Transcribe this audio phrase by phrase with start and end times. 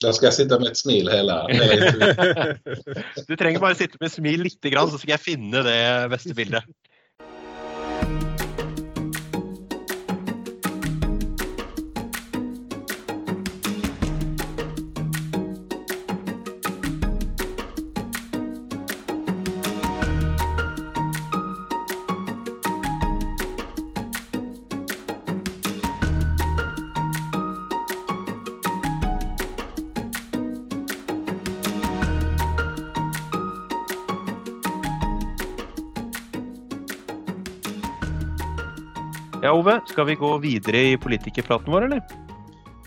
[0.00, 3.26] Da skal jeg sitte med et smil hele, hele intervjuet.
[3.28, 5.80] Du trenger bare sitte med smil lite grann, så skal jeg finne det
[6.12, 6.64] beste bildet.
[39.60, 42.00] Ove, skal vi gå videre i politikerpraten vår, eller?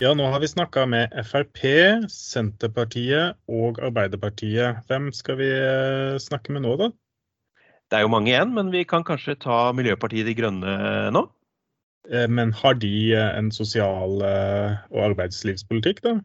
[0.02, 1.60] Ja, nå har vi snakka med Frp,
[2.10, 4.80] Senterpartiet og Arbeiderpartiet.
[4.88, 6.88] Hvem skal vi eh, snakke med nå, da?
[7.92, 10.74] Det er jo mange igjen, men vi kan kanskje ta Miljøpartiet De Grønne
[11.14, 11.22] nå?
[12.10, 16.16] Eh, Men har de eh, en sosial- eh, og arbeidslivspolitikk, da?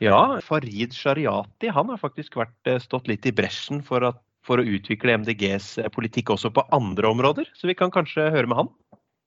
[0.00, 4.62] Ja, Farid Shariati han har faktisk vært, eh, stått litt i bresjen for, at, for
[4.62, 8.62] å utvikle MDGs eh, politikk også på andre områder, så vi kan kanskje høre med
[8.62, 8.70] han.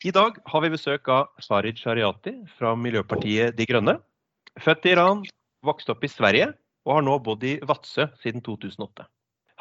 [0.04, 3.94] I dag har vi besøk av Farid Shariati fra Miljøpartiet De Grønne.
[4.60, 5.22] Født i Iran,
[5.64, 6.50] vokst opp i Sverige
[6.84, 9.06] og har nå bodd i Vadsø siden 2008.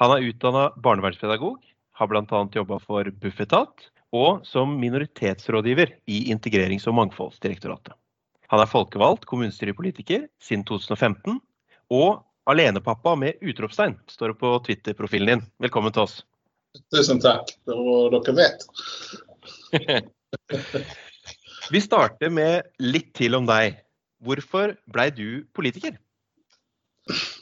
[0.02, 1.60] Han er utdanna barnevernspedagog,
[1.94, 2.40] har bl.a.
[2.56, 7.94] jobba for Bufetat og som minoritetsrådgiver i Integrerings- og mangfoldsdirektoratet.
[8.50, 11.38] Han er folkevalgt kommunestyrepolitiker siden 2015,
[11.94, 15.44] og alenepappa med utropstegn står det på Twitter-profilen din.
[15.62, 16.18] Velkommen til oss.
[16.90, 17.54] Tusen takk.
[17.70, 18.66] Og dere vet.
[21.72, 23.78] Vi starter med litt til om deg.
[24.22, 25.96] Hvorfor blei du politiker?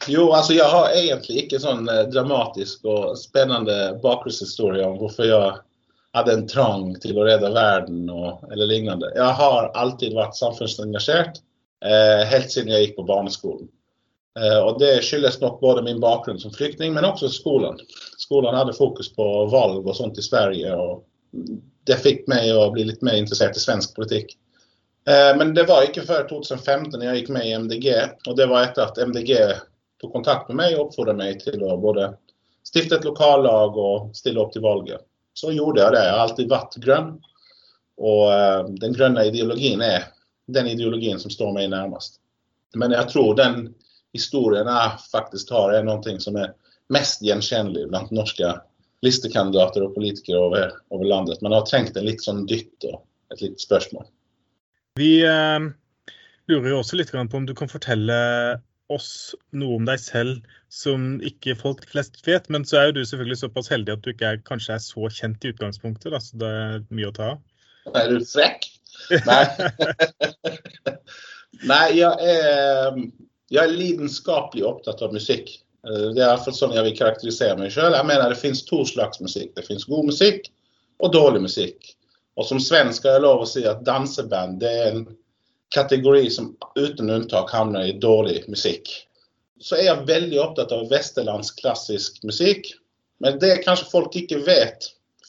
[0.08, 5.58] Jo, altså jeg har egentlig ikke sånn eh, dramatisk og spennende bakgrunnshistorie om hvorfor jeg
[6.16, 9.11] hadde en trang til å redde verden og, eller lignende.
[9.14, 11.42] Jeg har alltid vært samfunnsengasjert
[11.84, 13.68] eh, helt siden jeg gikk på barneskolen.
[14.41, 17.78] Eh, og det skyldes nok både min bakgrunn som flyktning, men også skolen.
[18.22, 20.72] Skolen hadde fokus på valg og sånt i Sverige.
[20.72, 21.05] og
[21.85, 24.36] det fick mig att bli lite mer intresserad i svensk politik.
[25.08, 27.95] Eh, men det var inte före 2015 när jag gick med i MDG.
[28.29, 29.36] och det var efter att MDG
[30.01, 32.17] tog kontakt med mig och uppfordrade mig till att både
[32.74, 35.01] stifta ett lokallag och ställa upp till valget.
[35.35, 36.05] Så gjorde jag det.
[36.05, 37.23] Jag har alltid varit grön.
[37.96, 40.05] Och eh, den gröna ideologin är
[40.46, 42.20] den ideologin som står mig närmast.
[42.74, 43.74] Men jag tror den
[44.13, 46.52] historien jag faktiskt har, är någonting som är
[46.89, 48.63] mest igenkännlig bland norska
[49.06, 51.42] listekandidater og politikere over, over landet.
[51.44, 53.00] Man har trengt en litt sånn dytt og
[53.33, 54.08] et litt spørsmål.
[54.98, 55.68] Vi eh,
[56.50, 58.18] lurer jo også litt grann på om du kan fortelle
[58.90, 60.40] oss noe om deg selv
[60.74, 62.50] som ikke folk flest vet.
[62.52, 65.12] Men så er jo du selvfølgelig såpass heldig at du ikke er, kanskje er så
[65.14, 66.10] kjent i utgangspunktet.
[66.12, 67.42] Da, så det er mye å ta av.
[67.94, 68.66] Er du frekk?
[69.27, 69.44] Nei.
[71.70, 73.00] Nei, jeg er,
[73.50, 75.52] jeg er lidenskapelig opptatt av musikk.
[75.86, 77.95] Eh, det är i alla fall så jag vill karaktärisera mig själv.
[77.95, 79.52] Jag menar, det finns två slags musik.
[79.55, 80.41] Det finns god musik
[80.98, 81.96] och dålig musik.
[82.35, 85.08] Och som svensk har jag lov att säga att danseband det är en
[85.69, 89.07] kategori som utan undantag hamnar i dålig musik.
[89.61, 92.74] Så är jag väldigt upptagen av västerländsk klassisk musik.
[93.19, 94.79] Men det kanske folk inte vet,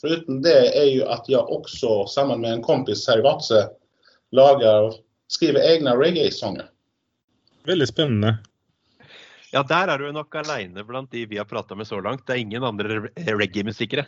[0.02, 3.68] förutom det, är ju att jag också samman med en kompis här i Vatse
[4.32, 4.94] lager,
[5.28, 6.70] skriver egna reggae-sånger.
[7.66, 8.38] Väldigt spännande.
[9.52, 12.24] Ja, der er du nok aleine blant de vi har prata med så langt.
[12.28, 14.06] Det er ingen andre reggae-musikere.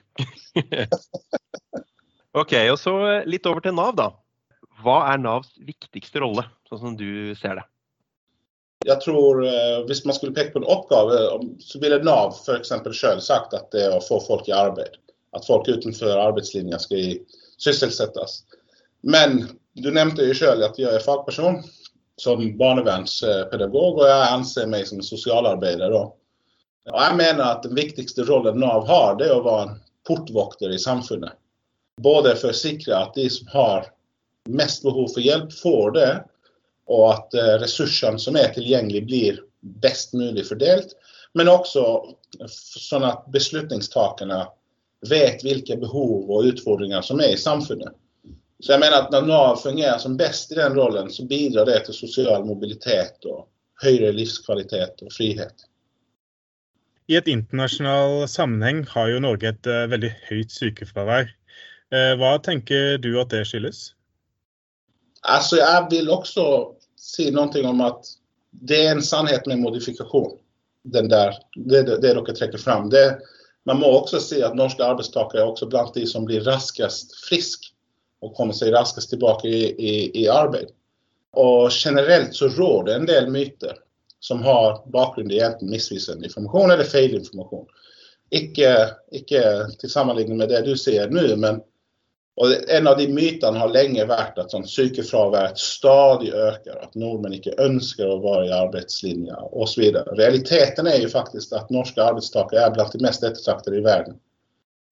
[2.42, 2.96] ok, og så
[3.28, 4.10] litt over til Nav, da.
[4.84, 7.68] Hva er Navs viktigste rolle, sånn som du ser det?
[8.84, 11.20] Jeg tror eh, Hvis man skulle peka på en oppgave,
[11.64, 12.72] så ville Nav f.eks.
[12.96, 14.96] selv sagt at det er å få folk i arbeid.
[15.36, 17.60] At folk utenfor arbeidslinja skal sysselsättas.
[17.64, 18.44] sysselsettes.
[19.04, 19.42] Men
[19.76, 21.60] du nevnte jo selv at jeg er fagperson
[22.22, 25.74] som barnevernspedagog, och jag anser mig som socialarbetare.
[25.74, 25.90] sosialarbeider.
[25.90, 26.12] da.
[26.92, 27.16] Og jeg
[27.64, 31.32] den viktigaste rollen Nav har, det är att vara en portvokter i samfundet.
[32.02, 33.86] Både för att säkra att de som har
[34.50, 36.24] mest behov för hjälp får det,
[36.86, 40.88] och att eh, resursen som är tillgänglig blir bäst möjligt fordelt.
[41.34, 42.06] Men också
[42.58, 44.48] så att at
[45.10, 47.94] vet vilka behov och utfordringar som är i samfundet.
[48.64, 51.82] Så jeg mener at Når Nav fungerer som best i den rollen, så bidrar det
[51.84, 53.50] til sosial mobilitet og
[53.84, 55.66] høyere livskvalitet og frihet.
[57.12, 61.28] I et internasjonal sammenheng har jo Norge et eh, veldig høyt sykefravær.
[61.92, 63.90] Eh, hva tenker du at det skyldes?
[65.28, 66.46] Altså, jeg vil også
[66.96, 68.08] si noe om at
[68.64, 70.38] det er en sannhet med modifikasjon.
[70.96, 72.88] Den der, det, det, det dere trekker fram.
[72.94, 73.20] Det,
[73.68, 77.73] man må også si at norske arbeidstakere er også blant de som blir raskest friske
[78.24, 80.74] och kommer sig raskast tillbaka i, i, i arbete.
[81.34, 83.78] Och generellt så råder en del myter
[84.20, 87.66] som har bakgrund i enten missvisande information eller felinformation.
[88.30, 89.42] Icke, icke
[89.80, 91.62] til sammenligning med det du ser nu, men
[92.68, 97.54] en av de myterna har länge varit att sånn sykefraværet stadigt ökar, att nordmenn ikke
[97.58, 98.46] önskar att vara
[98.80, 100.16] i så vidare.
[100.16, 104.16] Realiteten är ju faktiskt att norska arbetstagare är bland de mest eftertraktade i världen.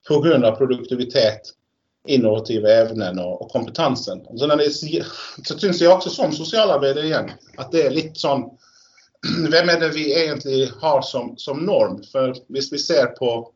[0.07, 1.41] På grund av produktivitet,
[2.07, 4.19] innovativa ämnen och kompetensen.
[4.19, 4.37] kompetansen.
[4.37, 4.71] Så, når det,
[5.47, 8.49] så syns jeg också som socialarbetare igen att det är lite sån,
[9.51, 12.03] vem är det vi egentligen har som, som norm?
[12.03, 13.51] För visst vi ser på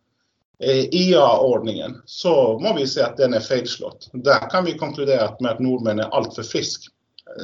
[0.60, 4.10] eh, IA-ordningen, så må vi säga att den är felslått.
[4.14, 6.92] Där kan vi konkludera med att norrmän är alltför frisk.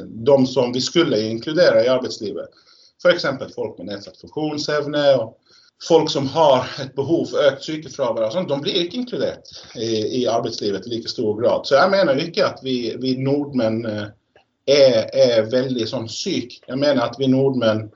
[0.06, 2.48] De som vi skulle inkludera i arbetslivet.
[3.02, 5.38] För exempel folk med nedsatt funktionsevne och
[5.88, 9.42] folk som har ett behov for økt sykefravær, sånt, de blir inte inkluderade
[9.74, 11.66] i, i, arbetslivet i lika stor grad.
[11.66, 14.06] Så jag menar inte att vi, vi nordmän eh,
[14.66, 16.62] är, är väldigt som psyk.
[16.66, 17.90] Jag menar att vi nordmän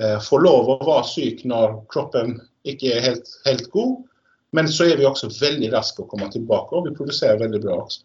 [0.00, 4.08] eh, får lov att vara psyk när kroppen inte är helt, helt god
[4.50, 7.74] men så är vi också väldigt raska att komma tillbaka och vi producerar väldigt bra
[7.76, 8.00] också.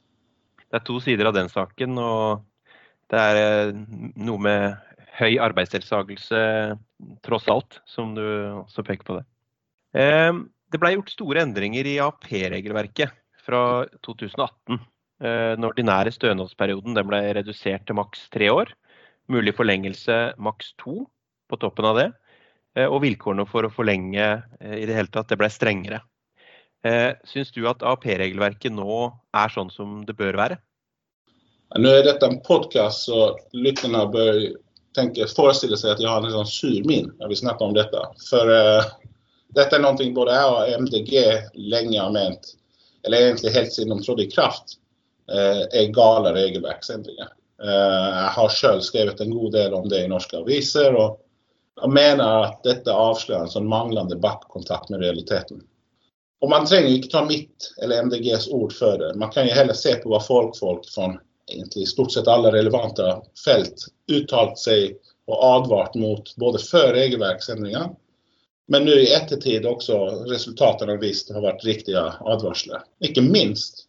[0.69, 1.97] Det är två sidor av den saken.
[1.97, 2.41] och
[3.07, 3.73] Det är eh,
[4.15, 4.77] nog med
[5.19, 6.39] høy arbeidsdeltakelse
[7.25, 8.23] tross alt, som du
[8.63, 9.25] også peker på det.
[9.99, 13.13] Ehm, det ble gjort store endringer i AAP-regelverket
[13.45, 14.79] fra 2018.
[15.23, 18.73] Den ordinære stønadsperioden ble redusert til maks tre år.
[19.31, 21.05] Mulig forlengelse maks to
[21.47, 22.09] på toppen av det.
[22.75, 24.25] Eh, Og vilkårene for å forlenge
[24.59, 26.01] eh, i det hele tatt, det ble strengere.
[26.83, 29.05] Eh, syns du at AAP-regelverket nå
[29.37, 30.59] er sånn som det bør være?
[31.77, 34.57] Nu är detta en podcast så lyssnarna bör
[34.93, 38.07] tänker föreställa sig att jag har en sån sur min vi snackar om detta.
[38.29, 38.83] För uh,
[39.47, 41.23] detta är någonting både jag och MDG
[41.53, 42.55] länge har ment,
[43.03, 44.63] eller egentligen helt sedan de trodde i kraft,
[45.31, 47.27] uh, är gale regelverksändringar.
[47.63, 47.69] Uh,
[48.23, 51.19] jag har själv skrivit en god del om det i norska aviser, och
[51.81, 55.61] jag menar att detta avslöjar en sån manglande bakkontakt med realiteten.
[56.41, 59.15] Och man tränger inte ta mitt eller MDGs ord för det.
[59.15, 60.85] Man kan ju hellre se på vad folkfolk
[61.51, 63.75] egentligen i stort sett alla relevanta fält
[64.11, 64.97] uttalat sig
[65.27, 67.95] och advart mot både för regelverksändringar,
[68.67, 72.81] men nu i ettertid också resultaten av visst har varit riktiga advarsler.
[72.99, 73.87] Icke minst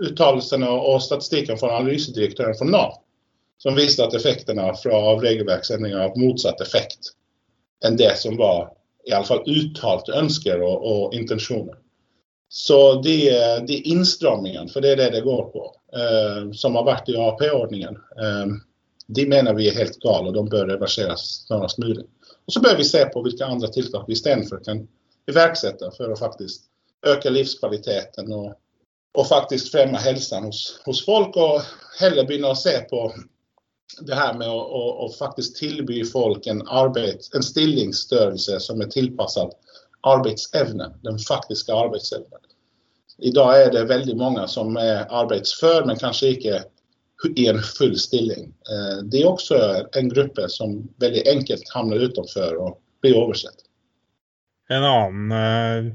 [0.00, 2.92] uttalelserna och statistiken från analysdirektören från Nav,
[3.58, 6.98] som visste att effekterna av regelverksändringar har motsatt effekt
[7.84, 8.72] än det som var
[9.06, 11.74] i alla fall uttalat önskar och, och intentioner.
[12.48, 13.30] Så det,
[13.66, 17.16] det är instramningen, för det är det det går på, Eh, som har varit i
[17.16, 18.46] AAP-ordningen, eh,
[19.26, 22.10] menar vi är helt galet och de bör reverseras snarast möjligt.
[22.46, 24.88] Och så bör vi se på vilka andra tiltak vi istället kan
[25.26, 26.62] verksätta för att faktiskt
[27.06, 28.54] öka livskvaliteten och,
[29.14, 31.36] och faktiskt främja hälsan hos, hos, folk.
[31.36, 31.62] och
[32.00, 33.12] hellre börja se på
[34.00, 38.86] det här med att och, och faktiskt tillby folk en, arbets, en stillingsstørrelse som är
[38.86, 39.52] tillpassad
[40.00, 42.40] arbetsämnen, den faktiska arbeidsevnen.
[43.18, 46.64] I dag det väldigt många som är arbetsför men kanske inte
[47.36, 48.44] i en full stilling.
[48.44, 53.54] Eh, det är också en grupp som väldigt enkelt hamnar utanför och blir översatt.
[54.68, 55.92] En annan uh,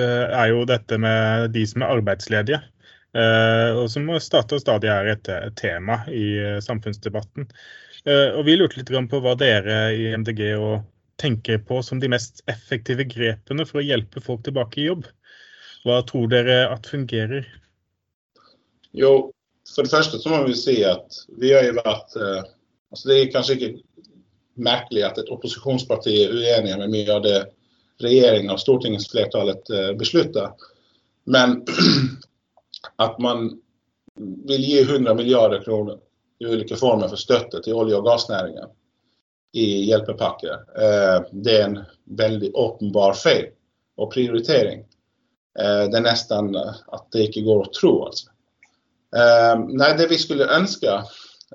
[0.00, 2.62] är ju er med de som är arbetslediga.
[3.16, 7.48] Uh, som stadigt och stadigt är ett tema i samhällsdebatten.
[8.36, 10.80] Och Vi lurte grann på vad dere i MDG och
[11.16, 15.06] tänker på som de mest effektiva grepen för att hjälpa folk tillbaka i jobb?
[15.84, 17.60] Vad tror dere att fungerar?
[18.92, 19.32] Jo,
[19.74, 22.44] för det första så må vi se att vi har ju varit, eh,
[22.90, 23.82] alltså Det är kanske inte
[24.54, 27.46] märkligt att ett oppositionsparti är oeniga med mycket av det
[27.98, 30.52] regeringen och Stortingets flertalet eh, beslutar.
[31.24, 31.64] Men
[32.96, 33.60] att man
[34.46, 36.00] vill ge 100 miljarder kronor
[36.38, 38.68] i olika former för støtte till olje- och gasnäringen
[39.52, 40.52] i hjelpepakker.
[40.76, 43.46] Eh, det är en väldigt uppenbar fel
[43.96, 44.84] och prioritering.
[45.60, 48.04] Eh, det är nästan eh, att det inte går att tro.
[48.04, 48.26] Alltså.
[49.16, 51.04] Eh, Det vi skulle önska,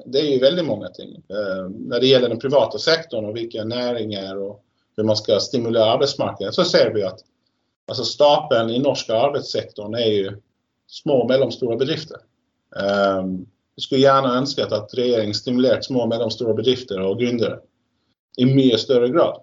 [0.06, 1.16] det är ju väldigt många ting.
[1.16, 4.64] Eh, när det gäller den privata sektorn och vilka näringar och
[4.98, 7.20] hur man ska stimulera arbetsmarknaden så ser vi att
[7.88, 10.42] alltså stapeln i norska arbetssektorn är ju
[10.88, 12.18] små och medelstora bedrifter.
[12.76, 13.24] Eh,
[13.76, 17.60] vi skulle gärna önskat att regeringen stimulerat små och medelstora bedrifter och grundare
[18.38, 19.42] i mycket större grad.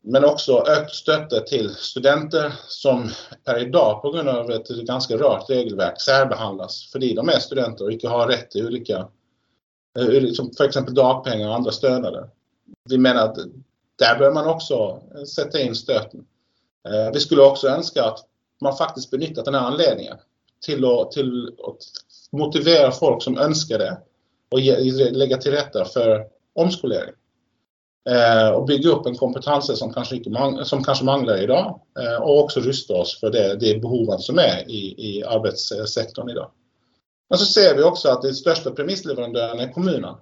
[0.00, 3.10] Men också økt stötte till studenter som
[3.44, 8.08] per på grund av ett ganska rart regelverk särbehandlas för de är studenter och icke
[8.08, 9.08] har rätt till olika,
[9.98, 12.28] eh, som för exempel dagpengar och andra stønader.
[12.90, 13.36] Vi menar att
[13.98, 15.02] där bör man också
[15.34, 16.24] sätta in stöten.
[16.88, 18.18] Eh, vi skulle också önska att
[18.60, 20.16] man faktiskt benyttat den här anledningen
[20.66, 21.78] till att, till att
[22.32, 23.98] motivera folk som önskar det,
[24.50, 24.60] och
[25.12, 27.14] lägga till rätta för omskolering.
[28.10, 32.40] Eh, och bygga upp en kompetens som kanske, inte, som kanske manglar idag eh, och
[32.40, 36.50] också rusta oss för det, det behoven som är i, i arbetssektorn idag.
[37.30, 40.14] Men så ser vi också att den största premissleverantören är kommunen.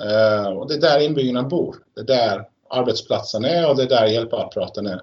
[0.00, 1.76] Eh, och det är där inbyggarna bor.
[1.94, 5.00] Det är där arbetsplatsen är och det är där hjälpapparaten är.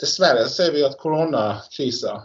[0.00, 2.20] Dessvärre ser vi att coronakrisen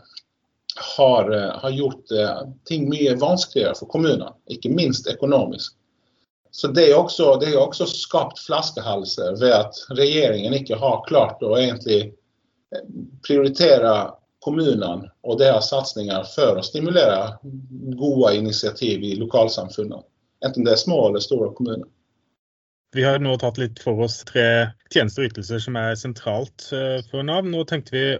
[0.97, 5.75] har, eh, har gjort eh, ting mycket vanskligare för kommunen, inte minst ekonomiskt.
[6.51, 11.43] Så det är också, det är också skapat flaskhalsar vid att regeringen inte har klart
[11.43, 12.81] att egentligen eh,
[13.27, 17.39] prioritera kommunen och deras satsningar för att stimulera
[17.97, 19.99] goda initiativ i lokalsamfunden.
[20.45, 21.87] Enten det är små eller stora kommuner.
[22.93, 27.23] Vi har nu tagit lite för oss tre tjänster och som är centralt eh, för
[27.23, 27.45] NAV.
[27.45, 28.17] Nu tänkte vi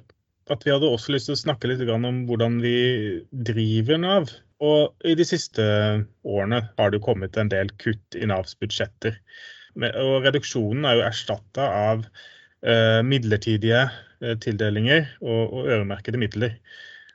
[0.50, 4.30] att vi hade också lust att snacka lite grann om hur vi driver NAV.
[4.62, 5.64] Og i de siste
[6.22, 9.18] årene har det kommet en del kutt i Navs budsjetter.
[9.74, 16.60] Og reduksjonen er jo erstatta av eh, midlertidige eh, tildelinger og, og, øremerkede midler.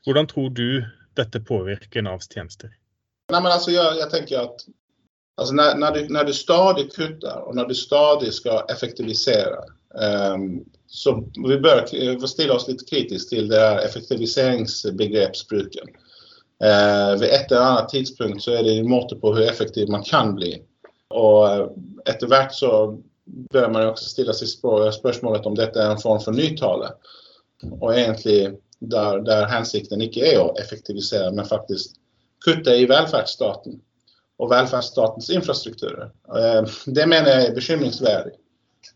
[0.07, 0.83] Hvordan tror du
[1.19, 2.73] dette påvirker Navs tjenester?
[3.31, 4.67] Nei, men altså, jag, jeg tänker att
[5.37, 9.59] alltså när, när, du, när du stadigt kuttar och när du stadigt ska effektivisera
[9.95, 15.87] um, ehm, så vi bör ställa oss lite kritiskt till det här effektiviseringsbegreppsbruken.
[16.65, 20.03] Eh, vid ett eller annat tidspunkt så är det ju mått på hur effektiv man
[20.03, 20.63] kan bli.
[21.09, 24.49] Och eh, så börjar man också ställa sig
[24.93, 26.89] spörsmålet om detta är en form för nytale.
[27.81, 31.97] Och egentligen där, där hänsikten inte är att effektivisera men faktiskt
[32.45, 33.81] kutta i välfärdsstaten
[34.37, 36.11] och välfärdsstatens infrastrukturer.
[36.37, 38.27] Eh, det menar jag är bekymringsvärt.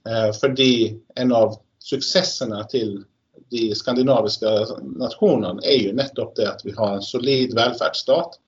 [0.08, 3.04] Eh, för det en av successerna till
[3.50, 4.46] de skandinaviska
[4.82, 8.38] nationerna är ju nettopp det att vi har en solid välfärdsstat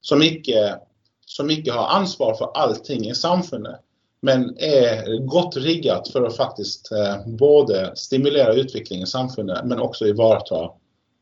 [0.00, 0.80] som inte,
[1.26, 3.80] som inte har ansvar för allting i samfundet
[4.20, 10.06] men är gott riggat för att faktiskt eh, både stimulera utvecklingen i samfundet men också
[10.06, 10.70] ivarata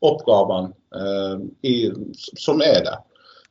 [0.01, 1.91] uppgaven eh, i,
[2.37, 2.97] som är där.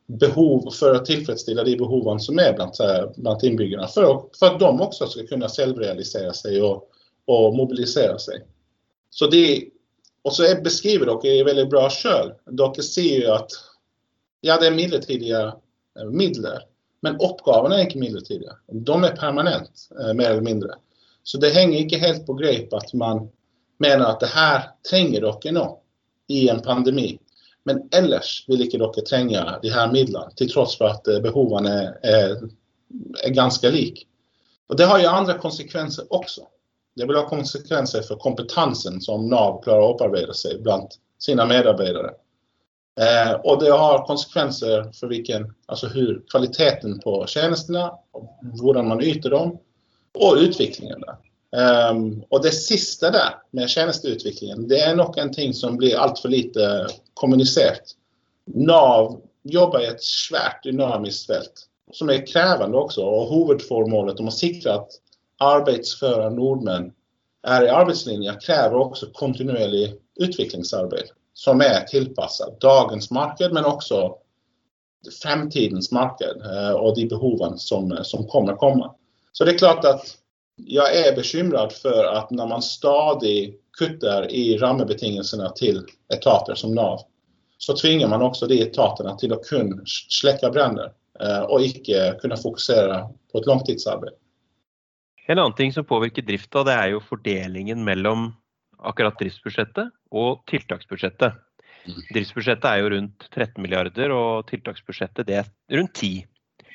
[0.06, 4.60] Behov för att tillfredsställa de behoven som är bland, eh, bland inbyggarna för, för att
[4.60, 6.90] de också ska kunna självrealisera sig och,
[7.24, 8.42] och mobilisera sig.
[9.10, 9.64] Så det,
[10.26, 12.33] och så beskriver dock i väldigt bra själv.
[12.45, 13.50] Dock ser ju att
[14.40, 15.56] ja, det är midlertidiga
[16.11, 16.45] medel.
[16.45, 16.59] Eh,
[17.00, 18.52] Men uppgifterna är inte midlertidiga.
[18.73, 20.75] De är permanent, eh, mer eller mindre.
[21.23, 23.28] Så det hänger inte helt på grepp att man
[23.78, 25.83] menar att det här tränger dock nå
[26.28, 27.18] i en pandemi.
[27.64, 31.66] Men ellers vill inte dock tränga de här medlen till trots för att eh, behoven
[31.66, 32.50] är, är,
[33.25, 34.06] är ganska lik.
[34.66, 36.40] Och det har ju andra konsekvenser också
[36.96, 40.88] det vill ha konsekvenser för kompetensen som NAV klarar att upparbeta sig bland
[41.18, 42.10] sina medarbetare.
[43.00, 47.92] Eh, och det har konsekvenser för vilken, alltså hur kvaliteten på tjänsterna,
[48.62, 49.58] hur man yter dem
[50.18, 51.16] och utvecklingen där.
[51.90, 56.18] Um, och det sista där med tjänsteutvecklingen, det är nog en ting som blir allt
[56.18, 57.82] för lite kommunicerat.
[58.54, 61.52] NAV jobbar i ett svärt dynamiskt fält
[61.92, 64.88] som är krävande också och huvudformålet om att sikra att
[65.38, 66.92] arbetsföra nordmän
[67.46, 74.16] är i arbetslinjen kräver också kontinuerlig utvecklingsarbete som är tillpassad dagens marknad men också
[75.22, 78.94] framtidens marknad eh, och de behoven som, eh, som kommer komma.
[79.32, 80.16] Så det är klart att
[80.56, 85.82] jag är bekymrad för att när man stadigt kuttar i rambetingelserna till
[86.14, 87.00] etater som NAV
[87.58, 92.36] så tvingar man också de etaterna till att kunna släcka bränder eh, och icke kunna
[92.36, 94.16] fokusera på ett långtidsarbete.
[95.26, 98.28] En annen ting som påvirker drifta, det er jo fordelingen mellom
[98.78, 101.38] akkurat driftsbudsjettet og tiltaksbudsjettet.
[101.87, 102.00] Mm.
[102.14, 106.26] Driftsbudsjettet er jo rundt 13 milliarder, og tiltaksbudsjettet det er rundt 10.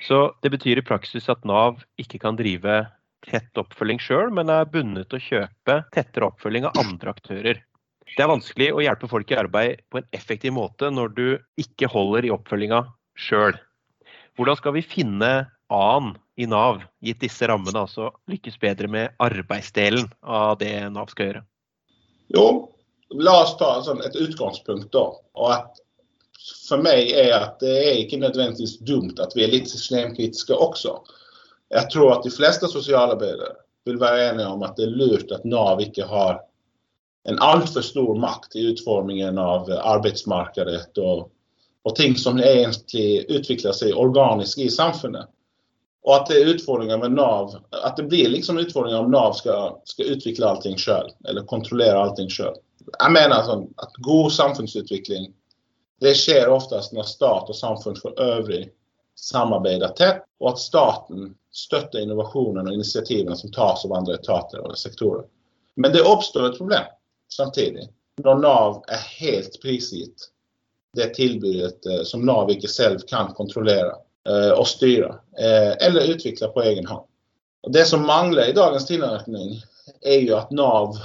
[0.03, 2.83] Så det betyr i praksis at Nav ikke kan drive
[3.25, 7.61] tett oppfølging sjøl, men er bundet til å kjøpe tettere oppfølging av andre aktører.
[8.11, 11.27] Det er vanskelig å hjelpe folk i arbeid på en effektiv måte når du
[11.61, 12.81] ikke holder i oppfølginga
[13.15, 13.55] sjøl.
[14.35, 15.31] Hvordan skal vi finne
[15.71, 21.27] annen i Nav, gitt disse rammene, altså lykkes bedre med arbeidsdelen av det Nav skal
[21.29, 21.43] gjøre?
[22.35, 22.45] Jo,
[23.19, 25.07] la oss ta sånn et utgangspunkt da.
[25.37, 25.81] Og at
[26.67, 30.95] for meg er at det er ikke nødvendigvis dumt at vi er litt systemkritiske også.
[31.71, 33.53] Jeg tror at de fleste sosialarbeidere
[33.87, 36.39] vil være enige om at det er lurt at Nav ikke har
[37.29, 41.27] en altfor stor makt i utformingen av arbeidsmarkedet og,
[41.85, 45.29] og ting som egentlig utvikler seg organisk i samfunnet.
[46.03, 49.81] Och att det är utfordringar med NAV, att det blir liksom utfordringar om NAV ska,
[49.83, 52.55] ska utveckla allting själv eller kontrollera allting själv.
[52.99, 55.33] Jag menar alltså att god samfundsutveckling,
[55.99, 58.73] det sker oftast när stat och samfund för övrigt
[59.15, 64.77] samarbetar tätt och att staten stöttar innovationen och initiativen som tas av andra etater och
[64.77, 65.25] sektorer.
[65.75, 66.83] Men det uppstår ett problem
[67.33, 67.89] samtidigt.
[68.23, 70.29] När NAV är helt prisgitt
[70.93, 73.95] det tillbudet eh, som NAV inte själv kan kontrollera
[74.29, 77.05] Eh, och styra eh, eller utveckla på egen hand.
[77.61, 79.61] Och det som manglar i dagens tillverkning
[80.01, 80.95] är ju att NAV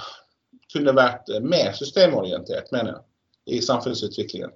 [0.73, 3.02] kunde varit eh, mer systemorienterat menar jag,
[3.56, 4.50] i samhällsutvecklingen.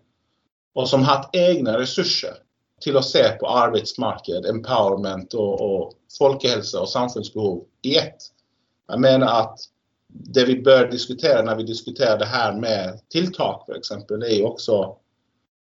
[0.75, 2.35] Och som haft egna resurser
[2.81, 8.19] till att se på arbetsmarknad, empowerment och, och folkhälsa och samfundsbehov i ett.
[8.89, 9.59] Jag menar att
[10.13, 14.45] det vi bör diskutera när vi diskuterar det här med tilltak för exempel, är ju
[14.45, 14.97] också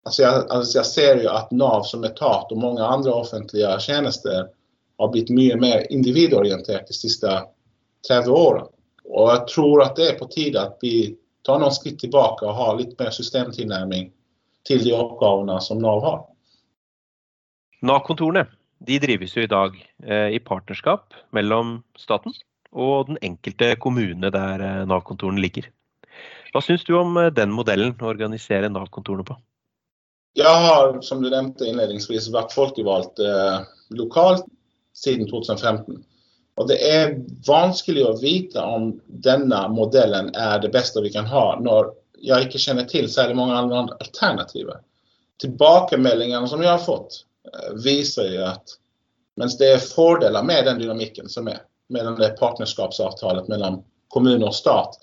[0.08, 4.46] Alltså jag, alltså jag ser ju att NAV som etat och många andra offentliga tjänster
[4.98, 7.44] har blivit mycket mer individorienterat de sista
[8.08, 8.66] 30 åren.
[9.04, 12.54] Och jag tror att det är på tiden att vi tar någon skritt tillbaka och
[12.54, 14.12] har lite mer systemtillnärmning
[14.64, 16.26] till de uppgifterna som NAV har.
[17.80, 18.46] Nav-kontorene
[18.78, 19.48] de drives ju i
[20.02, 22.32] eh, i partnerskap mellan staten
[22.70, 25.70] och den enkelte kommune där eh, NAV-kontoren ligger.
[26.52, 29.36] Vad syns du om eh, den modellen å organisere Nav-kontorene på?
[30.32, 34.44] Jag har, som du nämnde inledningsvis, varit folkvald eh, lokalt
[34.94, 36.04] sedan 2015.
[36.54, 41.60] Och det är vanskligt att veta om denna modellen är det bästa vi kan ha
[41.60, 41.84] när
[42.18, 44.66] jag inte känner till så är det många andra alternativ.
[45.40, 48.64] Tillbakemeldingarna som jag har fått Eh, visar ju att
[49.36, 51.58] men det är fördelar med den dynamiken som är,
[51.88, 54.98] med det partnerskapsavtalet mellan kommun och stat,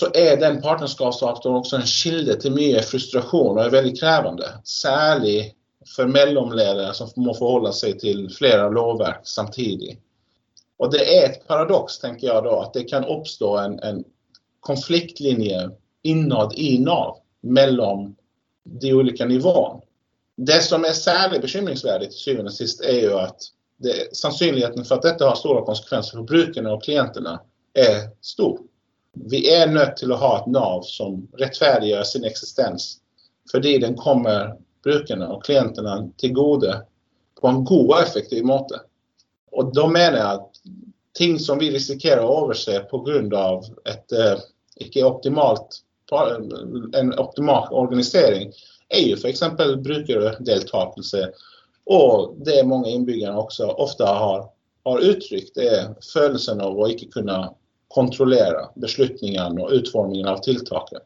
[0.00, 4.52] så är den partnerskapsfaktorn också en kilde till mycket frustration och är väldigt krävande.
[4.64, 5.54] Särskilt
[5.96, 10.00] för mellomledare som måste förhålla sig till flera lovverk samtidigt.
[10.78, 14.04] Och det är ett paradox, tänker jag då, att det kan uppstå en, en
[14.60, 15.70] konfliktlinje
[16.02, 18.16] inåt i NAV mellan
[18.64, 19.80] de olika nivåerna.
[20.36, 23.36] Det som är särskilt bekymringsvärdigt till syvende och sist är ju att
[23.76, 27.40] det, sannolikheten för att detta har stora konsekvenser för brukarna och klienterna
[27.74, 28.58] är stor.
[29.24, 32.98] Vi är nött till att ha ett NAV som rättfärdiggör sin existens
[33.50, 36.82] för det den kommer brukarna och klienterna till gode
[37.40, 38.80] på en god och effektiv måte.
[39.52, 40.50] Och då menar jag att
[41.14, 44.38] ting som vi riskerar att överse på grund av ett eh,
[44.76, 45.80] icke optimalt
[46.12, 48.52] eh, en optimal organisering
[48.88, 51.30] är ju för exempel brukardeltagelse
[51.84, 54.48] och det många inbyggare också ofta har,
[54.84, 57.54] har uttryckt är födelsen av att inte kunna
[57.88, 61.02] kontrollera beslutningen och utformningen av tilltaket.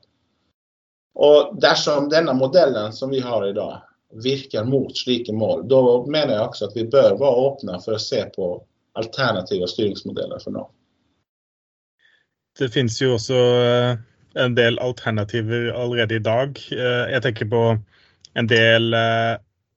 [1.15, 6.49] Och därsom denna modellen som vi har idag virkar mot slike mål, då menar jag
[6.49, 10.71] också att vi bör vara öppna för att se på alternativa styrningsmodeller för NAV.
[12.59, 13.97] Det finns ju också eh,
[14.35, 16.61] en del alternativ allerede idag.
[16.73, 17.79] Eh, jag tänker på
[18.35, 19.01] en del eh,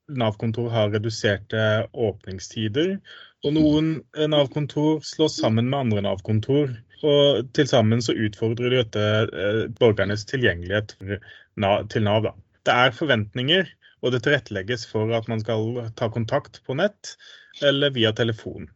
[0.07, 2.99] Nav-kontor har reduserte åpningstider.
[3.43, 6.83] Och noen Nav-kontor slås sammen med andra Nav-kontor.
[7.03, 12.27] Og til sammen så utfordrer dette eh, borgernes tilgjengelighet til Nav.
[12.27, 12.35] Da.
[12.63, 13.67] Det er forventninger,
[14.03, 17.15] og det tilrettelegges for at man skal ta kontakt på nett
[17.63, 18.71] eller via telefon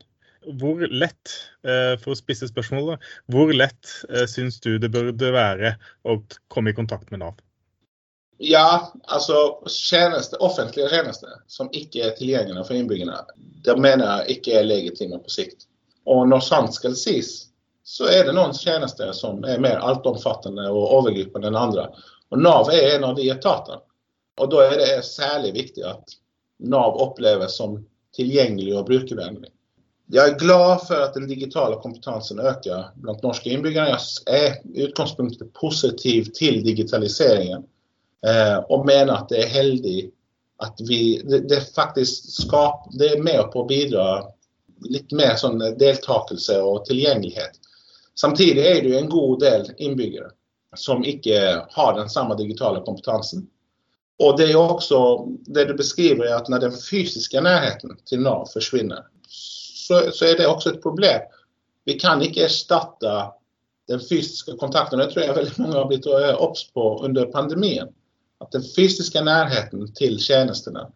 [0.48, 1.32] hvor lett,
[1.68, 5.76] eh, for å spisse spørsmålet, hvor lett eh, syns du det burde være
[6.08, 6.20] å
[6.54, 7.42] komme i kontakt med Nav?
[8.38, 13.18] Ja, alltså tjeneste, offentlige tjenester som ikke är tilgjengelige för innbyggerne,
[13.63, 15.63] det menar jag ikke är legitime på sikt.
[16.06, 17.48] Och när sant ska sies,
[17.89, 21.89] så är det någon tjänster som är mer alltomfattande och övergripande än andra.
[22.30, 23.82] Och NAV är en av de etaterna.
[24.38, 26.04] Och då är det särskilt viktigt att
[26.60, 29.52] NAV upplevs som tillgänglig och brukarvänlig
[30.10, 33.89] jag är glad för att den digitala kompetensen ökar bland norska inbyggare.
[34.26, 37.63] Jag är i utgångspunkten positiv till digitaliseringen
[38.28, 40.13] eh, och menar att det är heldigt
[40.58, 44.23] att vi, det, det faktiskt skap, det är med på att bidra
[44.89, 47.52] lite mer som deltagelse och tillgänglighet.
[48.19, 50.27] Samtidigt är det ju en god del inbyggare
[50.75, 53.47] som inte har den samma digitala kompetensen.
[54.19, 58.45] Och det är också det du beskriver är att när den fysiska närheten till NAV
[58.45, 59.06] försvinner
[59.88, 61.21] så, så är det också ett problem.
[61.86, 63.34] Vi kan inte ersätta
[63.88, 64.99] den fysiska kontakten.
[64.99, 67.88] Det tror jag väldigt många har blivit eh, obs på under pandemin.
[68.38, 70.91] Att den fysiska närheten till tjänsterna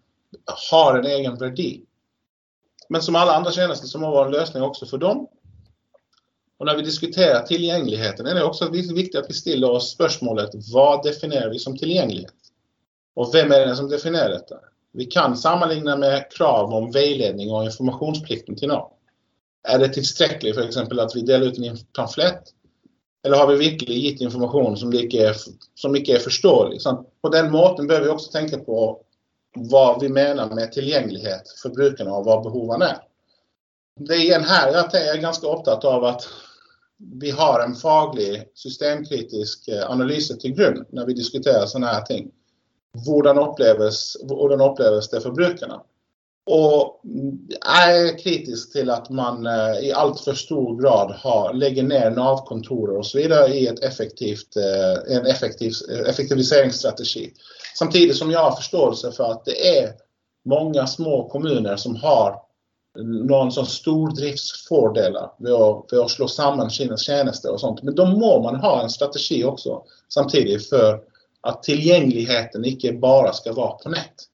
[0.71, 1.77] har en egen värde.
[2.89, 5.27] Men som alla andra tjänster så må vara en lösning också för dem.
[6.62, 11.04] Och när vi diskuterar tillgängligheten är det också viktigt att vi ställer oss spörsmålet vad
[11.04, 12.34] definierar vi som tillgänglighet?
[13.15, 14.56] Och vem är det som definierar detta?
[14.93, 18.91] Vi kan sammanligna med krav om vägledning och informationsplikten till någon.
[19.67, 22.43] Är det tillsträckligt för exempel att vi delar ut en pamflett?
[23.26, 25.36] Eller har vi verkligen gett information som inte är,
[25.76, 26.82] som inte är förståelig?
[26.82, 29.02] Så på den måten behöver vi också tänka på
[29.56, 32.97] vad vi menar med tillgänglighet för brukarna och vad behoven är.
[34.00, 36.28] det är igen här jag är ganska upptagen av att
[37.01, 42.31] vi har en faglig, systemkritisk eh, analys till grund när vi diskuterar sådana här ting.
[43.05, 45.81] Hvordan upplevs hvordan upplevs det för brukarna?
[46.45, 52.11] Og mm, är kritisk till att man eh, i i för stor grad har, ner
[52.11, 55.73] navkontor och så vidare i ett effektivt, eh, en effektiv,
[56.07, 57.33] effektiviseringsstrategi.
[57.77, 59.93] Samtidigt som jag har förståelse för att det är
[60.45, 62.50] många små kommuner som har
[62.99, 67.84] noen sånn stordriftsfördelar vid att, vid att slå samman Kinas tjänster och sånt.
[67.84, 71.01] Men då må man ha en strategi också samtidigt för
[71.41, 74.27] att tillgängligheten inte bara ska vara på nät.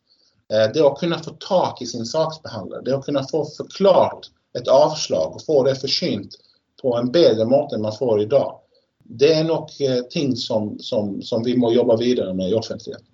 [0.54, 4.22] Eh, det att kunna få tak i sin saksbehandlare, det att kunna få förklarat
[4.60, 6.36] ett avslag och få det försynt
[6.82, 8.60] på en bättre måte än man får i dag,
[9.04, 13.08] det är nog eh, ting som, som, som vi må jobba vidare med i offentligheten.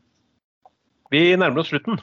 [1.10, 1.94] Vi närmar oss slutet.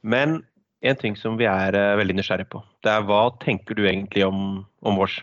[0.00, 0.44] men
[0.80, 4.26] en ting som vi er eh, veldig nysgjerrige på, det er hva tenker du egentlig
[4.26, 5.20] om, om Vårs?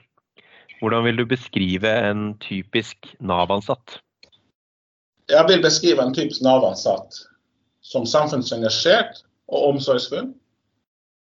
[0.81, 3.99] Hvordan vil du beskrive en typisk Nav-ansatt?
[5.31, 7.23] Jeg vil beskrive en typisk Nav-ansatt
[7.85, 10.33] som samfunnsengasjert og omsorgsfull.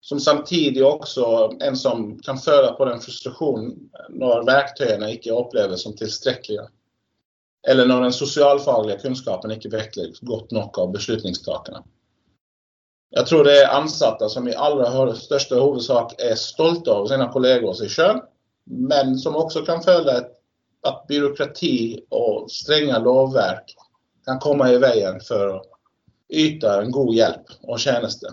[0.01, 1.25] Som samtidig også
[1.61, 3.75] en som kan føle på den frustrasjonen
[4.17, 6.63] når verktøyene ikke oppleves som tilstrekkelige.
[7.69, 11.83] Eller når den sosialfaglige kunnskapen ikke vektlegges godt nok av beslutningstakerne.
[13.13, 17.69] Jag tror det är ansatta som i allra största huvudsak är stolta över sina kollegor
[17.69, 18.19] och sig själv.
[18.65, 20.23] men som också kan följa
[20.87, 23.75] att byråkrati och stränga lovverk
[24.25, 25.63] kan komma i vägen för att
[26.33, 28.27] yta en god hjälp och tjänste.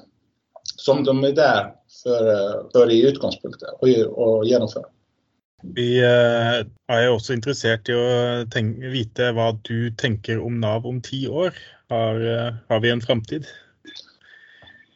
[0.76, 4.84] Som de är där för, för i utgangspunktet och, och genomföra.
[5.62, 7.94] Vi eh, är också intresserade
[8.46, 11.54] av i veta vad du tänker om Nav om tio år.
[11.88, 13.46] Har, eh, har vi en framtid?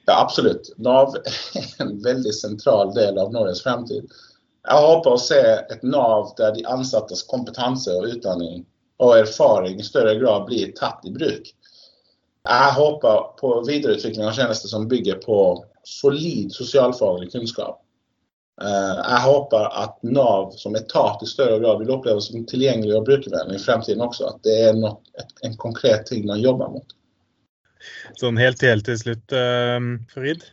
[0.07, 0.75] Ja, absolut.
[0.77, 1.17] Nav
[1.55, 4.11] är en väldigt central del av Norges framtid.
[4.69, 10.15] Jag hoppas se ett Nav där de ansattes kompetenser och utbildning och erfaring i större
[10.15, 11.55] grad blir tatt i bruk.
[12.45, 17.83] Jag hoppas på vidareutveckling av tjänster som bygger på solid socialfaglig kunskap.
[18.63, 23.05] Eh, jag hoppas att Nav som etat i större grad vill upplevas som tillgänglig och
[23.05, 24.25] brukarvänlig i framtiden också.
[24.25, 25.03] Att det är nok
[25.41, 26.87] en konkret ting man jobbar mot.
[28.21, 29.79] Sånn helt, helt til slutt, uh,
[30.13, 30.45] Farid.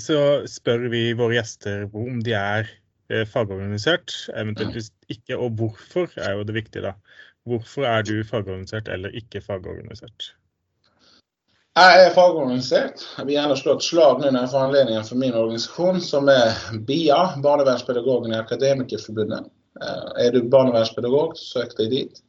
[0.00, 2.68] Så spør vi våre gjester om de er
[3.12, 6.96] uh, fagorganisert, eventuelt hvis ikke, og hvorfor er jo det viktige, da.
[7.48, 10.34] Hvorfor er du fagorganisert eller ikke fagorganisert?
[11.78, 13.02] Jeg er fagorganisert.
[13.16, 16.28] Jeg vil gjerne slå et slag nå når jeg får anledningen for min organisasjon, som
[16.28, 19.46] er BIA, barnevernspedagogen i Akademikerforbundet.
[19.80, 22.20] Eh, er du barnevernspedagog, søk deg dit.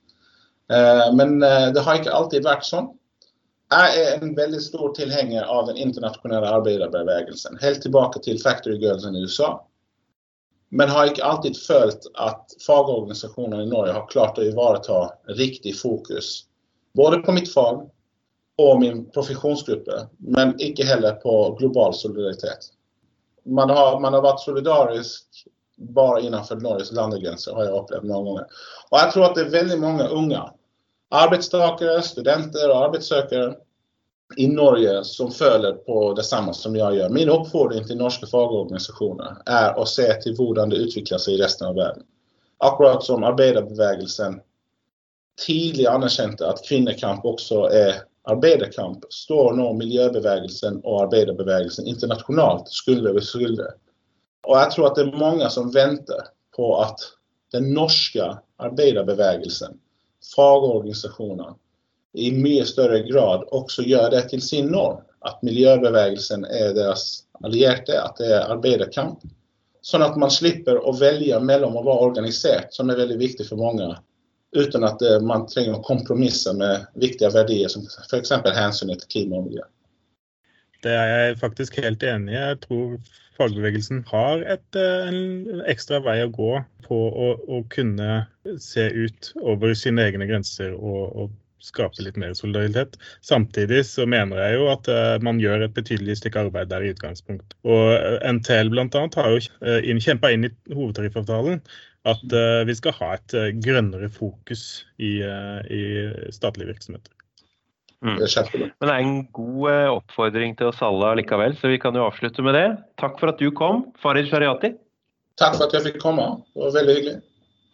[0.72, 2.92] Eh, men det har ikke alltid vært sånn.
[3.74, 7.58] Jag är en väldigt stor tillhängare av den internationella arbetarbevägelsen.
[7.62, 9.68] Helt tillbaka till Factory Girlsen i USA.
[10.70, 16.44] Men har ikke alltid följt att fagorganisationen i Norge har klart att ivareta riktig fokus.
[16.94, 17.90] Både på mitt fag
[18.58, 22.60] och min professionsgrupp, men icke heller på global solidaritet.
[23.46, 25.26] Man har, man har varit solidarisk
[25.78, 28.46] bara innanför Norges landgränser, har jag upplevt många gånger.
[28.90, 30.52] Och jag tror att det är väldigt många unga
[31.14, 33.56] Arbetstagare, studenter och arbetssökare
[34.38, 37.10] i Norge som följer på detsamma som jag gör.
[37.10, 41.68] Min uppfordring till norska fagorganisationer är att se till hur det utvecklar sig i resten
[41.68, 42.04] av världen.
[42.58, 44.42] Akkurat som arbetarbevägelsen
[45.46, 53.24] tidigare anerkände att kvinnokamp också är arbetarkamp står nog miljöbevägelsen och arbetarbevägelsen internationellt skulder vid
[53.24, 53.72] skulder.
[54.48, 57.00] Och jag tror att det är många som väntar på att
[57.52, 59.78] den norska arbetarbevägelsen
[60.36, 61.54] fagorganisasjoner
[62.14, 65.02] i mycket större grad också gör det till sin norm.
[65.20, 69.20] Att miljöbevägelsen är deras allierade, att det är arbetarkamp.
[69.82, 73.56] Så att man slipper att välja mellan att vara organiserad, som är väldigt viktigt för
[73.56, 74.00] många,
[74.52, 77.88] utan att eh, man tränger att kompromissa med viktiga värderingar, som
[78.20, 79.62] exempelvis hänsyn till klimat och miljö.
[80.86, 82.40] Det eh, er jeg faktisk helt enig i.
[82.40, 82.96] Jeg tror
[83.38, 86.56] fagbevegelsen har et, eh, en ekstra vei å gå
[86.88, 88.24] på å, å kunne
[88.62, 92.96] se ut over sine egne grenser og, og, skape litt mer solidaritet.
[93.22, 96.90] Samtidig så mener jeg jo at eh, man gjør et betydelig stykke arbeid der i
[96.90, 97.54] utgangspunkt.
[97.70, 98.88] Og NTL bl.a.
[98.90, 101.62] har jo kjempa inn i hovedtariffavtalen
[102.10, 105.84] at uh, vi skal ha et grønnere fokus i, i
[106.34, 107.14] statlige virksomheter.
[108.02, 108.18] Mm.
[108.18, 112.08] Men det er en god eh, oppfordring til oss alle likevel, så vi kan jo
[112.08, 112.66] avslutte med det.
[113.02, 114.74] Takk for at du kom, Farid Shariati.
[115.38, 116.26] Takk for at jeg fikk komme.
[116.56, 117.20] Det var veldig hyggelig.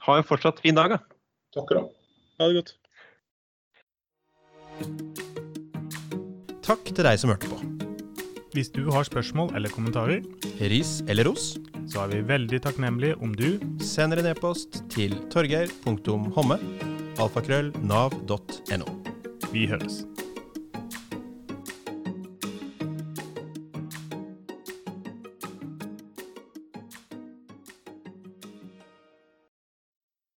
[0.07, 0.97] Ha en fortsatt fin dag.
[0.97, 0.99] Da.
[1.55, 1.85] Takk det.
[2.41, 2.75] Ha det godt.
[6.67, 7.63] Takk til deg som hørte på.
[8.57, 10.23] Hvis du har spørsmål eller kommentarer,
[10.59, 11.55] Ris eller ros?
[11.87, 16.59] så er vi veldig takknemlige om du Sender en e-post til torgeir.homme.
[17.17, 19.06] Alfakrøll nav.no.
[19.51, 20.26] the host.